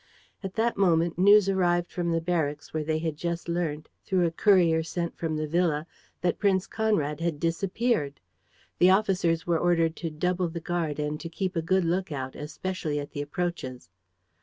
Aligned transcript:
At 0.41 0.55
that 0.55 0.77
moment, 0.77 1.19
news 1.19 1.47
arrived 1.47 1.91
from 1.91 2.09
the 2.11 2.19
barracks, 2.21 2.73
where 2.73 2.83
they 2.83 2.97
had 2.97 3.15
just 3.15 3.47
learnt, 3.47 3.87
through 4.03 4.25
a 4.25 4.31
courier 4.31 4.81
sent 4.81 5.15
from 5.15 5.35
the 5.35 5.45
villa, 5.45 5.85
that 6.21 6.39
Prince 6.39 6.65
Conrad 6.65 7.19
had 7.19 7.39
disappeared. 7.39 8.19
The 8.79 8.89
officers 8.89 9.45
were 9.45 9.59
ordered 9.59 9.95
to 9.97 10.09
double 10.09 10.49
the 10.49 10.59
guard 10.59 10.97
and 10.97 11.19
to 11.19 11.29
keep 11.29 11.55
a 11.55 11.61
good 11.61 11.85
lookout, 11.85 12.35
especially 12.35 12.99
at 12.99 13.11
the 13.11 13.21
approaches. 13.21 13.91